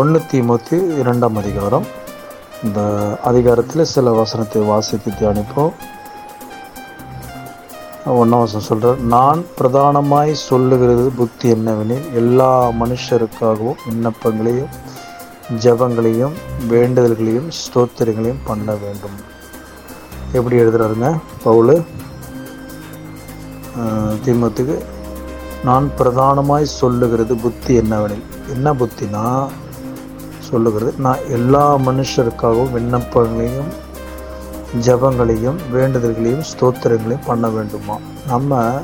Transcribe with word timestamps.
ஒன்று 0.00 0.18
தீமூத்தி 0.30 0.76
இரண்டாம் 0.98 1.36
அதிகாரம். 1.40 1.86
இந்த 2.64 2.80
அதிகாரத்தில் 3.30 3.88
சில 3.92 4.10
வசனத்தை 4.18 4.60
வாசித்து 4.62 5.10
தியானிப்போம். 5.20 5.72
ஒன்றாம் 8.18 8.42
வசனம் 8.44 8.68
சொல்கிறார் 8.68 9.00
நான் 9.14 9.40
பிரதானமாய் 9.58 10.32
சொல்லுகிறது 10.48 11.06
புத்தி 11.20 11.48
என்னவெனில் 11.54 12.06
எல்லா 12.20 12.50
மனுஷருக்காகவும் 12.82 13.80
விண்ணப்பங்களையும் 13.86 14.70
ஜெபங்களையும் 15.64 16.36
வேண்டுதல்களையும் 16.74 17.50
ஸ்தோத்திரங்களையும் 17.60 18.44
பண்ண 18.50 18.68
வேண்டும். 18.84 19.18
எப்படி 20.32 20.56
எழுதுறாருங்க? 20.62 21.10
பவுல் 21.46 21.74
தீமத்துக்கு 24.24 24.76
நான் 25.64 25.92
பிரதானமாய் 25.98 26.62
சொல்லுகிறது 26.62 27.36
புத்தி 27.36 27.80
என்னவெனில் 27.80 28.22
என்ன 28.52 28.72
புத்தினா? 28.72 29.48
சொல்லுகிறது 30.38 30.92
நான் 30.98 31.24
எல்லா 31.28 31.76
மனுஷருக்காகவும் 31.76 32.72
விண்ணப்பங்களையும் 32.72 33.70
ஜபங்களையும் 34.86 35.58
வேண்டுதல்களையும் 35.72 36.44
ஸ்தோத்திரங்களையும் 36.50 37.26
பண்ண 37.26 37.48
வேண்டுமா? 37.48 37.96
நம்ம 38.26 38.80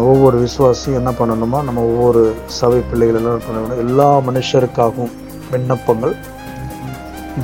ஒவ்வொரு 0.00 0.46
விசுவாசியும் 0.46 0.98
என்ன 0.98 1.10
பண்ணணுமா? 1.10 1.62
நம்ம 1.62 1.80
ஒவ்வொரு 1.80 2.34
சபை 2.46 2.80
பிள்ளைகள் 2.80 3.14
எல்லாம் 3.14 3.46
பண்ண 3.46 3.60
வேண்டும் 3.60 3.88
எல்லா 3.88 4.18
மனுஷருக்காகவும் 4.18 5.14
விண்ணப்பங்கள் 5.50 6.16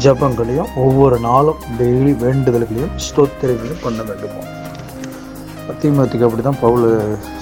ஜபங்களையும் 0.03 0.69
ஒவ்வொரு 0.77 1.19
நாளும் 1.19 1.63
டெய்லி 1.79 2.15
வேண்டுதல்களையும் 2.17 2.97
ஸ்தோத்திரங்களையும் 3.07 3.83
பண்ண 3.83 4.03
வேண்டுமா? 4.03 4.54
தீமத்துக்கு 5.83 6.27
அப்படி 6.27 6.43
தான் 6.43 6.61
பவுல் 6.61 6.87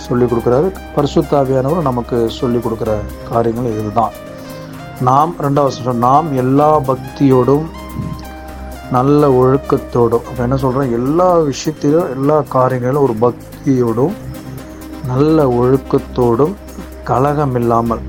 சொல்லி 0.06 0.24
கொடுக்குறாரு. 0.24 0.68
பரிசுத்தாவியானவர் 0.96 1.88
நமக்கு 1.90 2.16
சொல்லி 2.40 2.58
கொடுக்குற 2.58 2.92
காரியங்கள் 3.30 3.78
இதுதான். 3.80 4.12
நாம் 5.08 5.32
ரெண்டாவது 5.40 5.76
வருஷம் 5.76 6.02
நாம் 6.08 6.28
எல்லா 6.32 6.68
பக்தியோடும் 6.88 7.64
நல்ல 8.90 9.30
ஒழுக்கத்தோடும் 9.32 10.24
அப்போ 10.28 10.42
என்ன 10.42 10.56
சொல்கிறேன் 10.56 10.92
எல்லா 10.92 11.28
விஷயத்திலும் 11.50 12.10
எல்லா 12.16 12.36
காரியங்களிலும் 12.54 13.06
ஒரு 13.06 13.14
பக்தியோடும் 13.24 14.14
நல்ல 15.06 15.46
ஒழுக்கத்தோடும் 15.60 16.54
கலகம் 17.04 17.54
இல்லாமல் 17.60 18.02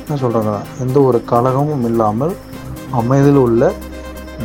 என்ன 0.00 0.16
சொல்கிறாங்க 0.22 0.54
எந்த 0.80 0.96
ஒரு 1.00 1.18
கலகமும் 1.32 1.84
இல்லாமல் 1.84 2.34
அமைதியில் 2.90 3.36
உள்ள 3.36 3.72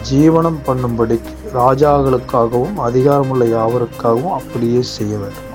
ஜீவனம் 0.09 0.59
பண்ணும்படி 0.65 1.17
ராஜாக்களுக்காகவும் 1.53 2.77
அதிகாரமுள்ள 2.77 3.45
யாவருக்காகவும் 3.45 4.33
அப்படியே 4.33 4.81
செய்ய 4.81 5.17
வேண்டும். 5.17 5.45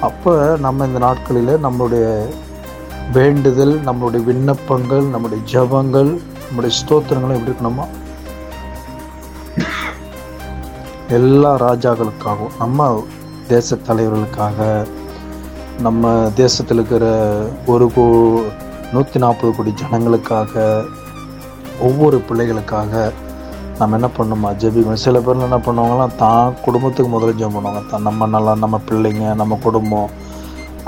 அப்போ 0.00 0.56
நம்ம 0.60 0.86
இந்த 0.86 0.98
நாட்களில் 0.98 1.62
நம்மளுடைய 1.62 2.26
வேண்டுதல் 3.12 3.74
நம்மளுடைய 3.80 4.24
விண்ணப்பங்கள் 4.24 5.04
நம்முடைய 5.04 5.44
ஜபங்கள் 5.52 6.10
நம்முடைய 6.46 6.74
ஸ்தோத்திரங்களும் 6.78 7.38
எப்படி 7.38 7.52
இருக்கணுமா 7.52 7.86
எல்லா 11.08 11.56
ராஜாக்களுக்காகவும் 11.56 12.56
நம்ம 12.58 13.04
தேச 13.48 13.76
தலைவர்களுக்காக 13.76 14.86
நம்ம 15.80 16.30
தேசத்தில் 16.34 16.76
இருக்கிற 16.76 17.06
ஒரு 17.66 17.92
கோ 17.92 18.04
நூற்றி 18.92 19.18
நாற்பது 19.18 19.56
கோடி 19.56 19.74
ஜனங்களுக்காக 19.82 20.84
ஒவ்வொரு 21.80 22.22
பிள்ளைகளுக்காக 22.28 23.12
நம்ம 23.80 23.96
என்ன 23.98 24.08
பண்ணணுமா 24.16 24.50
ஜெபிக்கணும் 24.60 25.02
சில 25.04 25.20
பேர் 25.24 25.42
என்ன 25.46 25.58
பண்ணுவாங்களாம் 25.66 26.14
தான் 26.20 26.54
குடும்பத்துக்கு 26.64 27.08
முதல்ல 27.14 27.34
ஜெபம் 27.40 27.56
பண்ணுவாங்க. 27.56 27.82
தான் 27.90 28.06
நம்ம 28.08 28.26
நல்லா 28.34 28.52
நம்ம 28.62 28.76
பிள்ளைங்க 28.88 29.24
நம்ம 29.40 29.58
குடும்பம். 29.66 30.08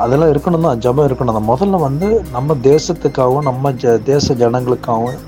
அதெல்லாம் 0.02 0.30
இருக்கணும் 0.32 0.64
தான். 0.66 0.80
ஜெபம் 0.84 1.06
இருக்கணும் 1.08 1.36
தான். 1.38 1.48
முதல்ல 1.50 1.80
வந்து 1.86 2.08
நம்ம 2.36 2.56
தேசத்துக்காகவும் 2.68 3.46
நம்ம 3.50 3.72
ஜ 3.82 3.94
தேச 4.10 4.34
ஜனங்களுக்காகவும் 4.42 5.18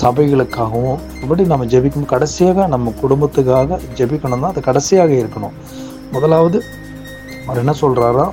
சபைகளுக்காகவும் 0.00 0.98
இப்படி 1.22 1.42
நம்ம 1.52 1.64
ஜெபிக்கணும் 1.72 2.12
கடைசியாக 2.14 2.66
நம்ம 2.74 2.92
குடும்பத்துக்காக 3.02 3.80
ஜெபிக்கணும் 4.00 4.44
தான். 4.44 4.52
அது 4.54 4.68
கடைசியாக 4.70 5.12
இருக்கணும். 5.22 5.56
முதலாவது 6.16 6.60
அவர் 7.46 7.62
என்ன 7.64 7.74
சொல்கிறாரா 7.82 8.26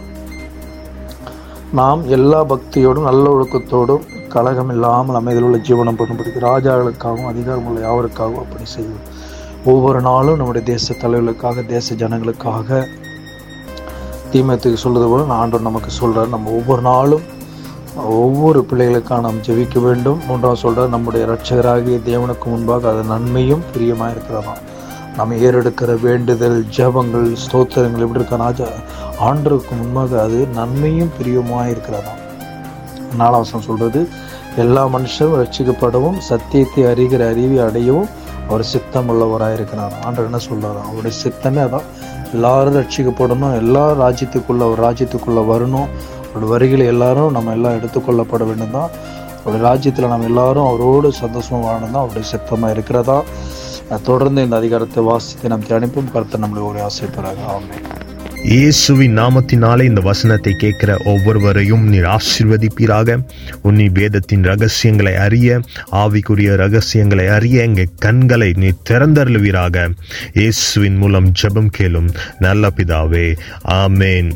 நாம் 1.78 2.02
எல்லா 2.16 2.38
பக்தியோடும் 2.52 3.08
நல்ல 3.08 3.24
ஒழுக்கத்தோடும் 3.34 4.06
கலகம் 4.34 4.72
இல்லாமல் 4.74 5.18
அமைதியில் 5.20 5.46
உள்ள 5.48 5.58
ஜீவனம் 5.68 5.98
பண்ணும்படி 6.00 6.32
ராஜாக்களுக்காகவும் 6.46 7.28
அதிகாரமுள்ள 7.32 7.80
யாவருக்காகவும் 7.86 8.42
அப்படி 8.44 8.66
செய்வோம். 8.72 9.04
ஒவ்வொரு 9.72 10.00
நாளும் 10.08 10.40
நம்முடைய 10.40 10.64
தேச 10.72 10.96
தலைவர்களுக்காக 11.02 11.66
தேச 11.74 11.96
ஜனங்களுக்காக 12.02 12.80
தீமத்துக்கு 14.32 14.80
சொல்வது 14.86 15.10
போல 15.12 15.28
நான் 15.30 15.42
ஆண்டவர் 15.44 15.68
நமக்கு 15.70 15.92
சொல்கிறார் 16.00 16.34
நம்ம 16.36 16.52
ஒவ்வொரு 16.60 16.82
நாளும் 16.82 17.28
ஒவ்வொரு 18.24 18.66
பிள்ளைகளுக்காக 18.72 19.22
நாம் 19.28 19.44
ஜெபிக்க 19.48 19.80
வேண்டும். 19.88 20.20
மூன்றாவது 20.28 20.64
சொல்கிறார் 20.66 20.94
நம்முடைய 20.96 21.28
இரட்சகராகிய 21.28 22.00
தேவனுக்கு 22.12 22.46
முன்பாக 22.46 22.90
அது 22.94 23.04
நன்மையும் 23.14 23.64
பிரியமாக 23.74 24.14
இருக்கிறதாம் 24.16 24.62
நம்ம 25.20 25.36
ஏறெடுக்கிற 25.46 25.92
வேண்டுதல் 26.02 26.60
ஜெபங்கள் 26.76 27.26
ஸ்தோத்திரங்கள் 27.44 28.04
எப்படி 28.06 28.20
இருக்க? 28.20 28.68
ஆண்டருக்கு 29.28 29.74
முன்பாக 29.80 30.22
அது 30.22 30.40
நன்மையும் 30.58 31.12
பிரியமாக 31.18 31.72
இருக்கிறதாம் 31.74 32.20
நாலாவசம் 33.22 33.66
சொல்கிறது 33.68 34.02
எல்லா 34.64 34.84
மனுஷரும் 34.96 35.38
ரட்சிக்கப்படவும் 35.42 36.20
சத்தியத்தை 36.30 36.84
அறிகிற 36.92 37.22
அறிவை 37.34 37.60
அடையவும் 37.68 38.10
அவர் 38.50 38.64
சித்தம் 38.64 39.10
உள்ளவராக 39.12 39.54
இருக்கிறார். 39.54 39.94
ஆண்டர் 40.06 40.28
என்ன 40.30 40.40
சொல்கிறார் 40.48 40.80
அவருடைய 40.86 41.14
சித்தமே 41.24 41.62
அதான். 41.68 41.88
எல்லாரும் 42.34 42.78
ரட்சிக்கப்படணும் 42.80 43.58
எல்லா 43.62 43.84
ராஜ்யத்துக்குள்ள 44.04 44.64
ஒரு 44.72 44.80
ராஜ்யத்துக்குள்ளே 44.88 45.44
வரணும். 45.54 45.90
அவருடைய 46.26 46.50
வருகையில் 46.54 46.92
எல்லாரும் 46.94 47.32
நம்ம 47.32 47.52
எல்லாம் 47.58 47.78
எடுத்துக்கொள்ளப்பட 47.80 48.44
வேண்டும் 48.50 48.76
தான் 48.78 48.90
அவருடைய 49.38 49.62
ராஜ்யத்தில் 49.70 50.12
நம்ம 50.14 50.28
எல்லாரும் 50.32 50.68
அவரோடு 50.72 51.12
சந்தோஷமாக 51.24 51.64
வாழணும் 51.68 51.94
தான் 51.96 52.04
அவருடைய 52.06 52.26
சித்தமாக 52.34 52.76
இருக்கிறதா? 52.76 53.18
தொடர்ந்து 53.98 54.44
இந்த 54.44 54.56
அதிகாரத்தை 54.56 55.04
வாசித்து 55.04 55.50
நாம் 55.50 55.68
தியானிப்போம் 55.70 56.12
கருத்தை 56.12 56.42
நம்மளை 56.42 56.64
ஒரு 56.64 56.80
ஆசைப்படுறாங்க 56.80 57.46
ஆமே 57.50 57.98
இயேசுவின் 58.44 59.18
நாமத்தினாலே 59.18 59.82
இந்த 59.82 60.02
வசனத்தை 60.02 60.54
கேட்கிற 60.54 60.98
ஒவ்வொருவரையும் 61.06 61.88
நீர் 61.88 62.04
ஆசிர்வதிப்பீராக. 62.04 63.18
உன்னி 63.64 63.90
வேதத்தின் 63.92 64.44
ரகசியங்களை 64.44 65.16
அறிய 65.16 65.60
ஆவிக்குரிய 65.92 66.56
ரகசியங்களை 66.56 67.28
அறிய 67.28 67.64
எங்கள் 67.64 67.94
கண்களை 67.96 68.54
நீ 68.56 68.72
திறந்தருளுவீராக. 68.90 69.90
இயேசுவின் 70.34 70.98
மூலம் 70.98 71.32
ஜெபம் 71.42 71.74
கேளும் 71.78 72.10
நல்ல 72.40 72.72
பிதாவே. 72.76 73.36
ஆமேன். 73.64 74.32